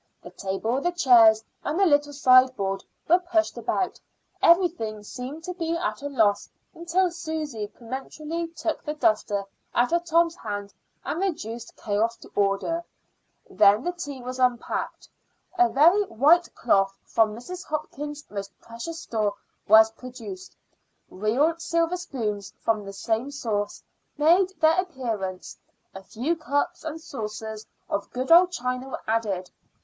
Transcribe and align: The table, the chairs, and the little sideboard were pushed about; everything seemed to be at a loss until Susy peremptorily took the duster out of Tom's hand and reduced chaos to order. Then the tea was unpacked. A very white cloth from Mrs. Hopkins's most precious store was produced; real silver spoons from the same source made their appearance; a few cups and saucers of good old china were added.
The 0.23 0.31
table, 0.31 0.81
the 0.81 0.91
chairs, 0.91 1.43
and 1.63 1.79
the 1.79 1.85
little 1.85 2.11
sideboard 2.11 2.83
were 3.07 3.19
pushed 3.19 3.55
about; 3.55 3.99
everything 4.41 5.03
seemed 5.03 5.43
to 5.43 5.53
be 5.53 5.77
at 5.77 6.01
a 6.01 6.07
loss 6.09 6.49
until 6.73 7.11
Susy 7.11 7.67
peremptorily 7.67 8.47
took 8.47 8.83
the 8.83 8.95
duster 8.95 9.43
out 9.75 9.93
of 9.93 10.03
Tom's 10.03 10.33
hand 10.35 10.73
and 11.05 11.19
reduced 11.21 11.75
chaos 11.75 12.17
to 12.17 12.31
order. 12.33 12.83
Then 13.47 13.83
the 13.83 13.91
tea 13.91 14.23
was 14.23 14.39
unpacked. 14.39 15.07
A 15.59 15.69
very 15.69 16.01
white 16.05 16.49
cloth 16.55 16.97
from 17.03 17.35
Mrs. 17.35 17.63
Hopkins's 17.65 18.25
most 18.31 18.59
precious 18.59 19.01
store 19.01 19.35
was 19.67 19.91
produced; 19.91 20.55
real 21.11 21.53
silver 21.59 21.95
spoons 21.97 22.51
from 22.61 22.83
the 22.85 22.93
same 22.93 23.29
source 23.29 23.83
made 24.17 24.49
their 24.61 24.81
appearance; 24.81 25.59
a 25.93 26.01
few 26.01 26.35
cups 26.35 26.83
and 26.83 26.99
saucers 26.99 27.67
of 27.87 28.09
good 28.11 28.31
old 28.31 28.51
china 28.51 28.89
were 28.89 29.01
added. 29.05 29.51